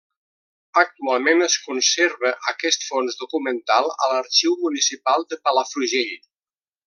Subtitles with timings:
[0.81, 6.11] Actualment es conserva aquest fons documental a l'Arxiu Municipal de Palafrugell.